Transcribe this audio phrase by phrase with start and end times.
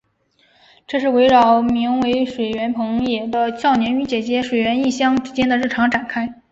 [0.87, 6.33] 这是围绕名为水原朋也的少年与姐姐水原一香之间的日常展开。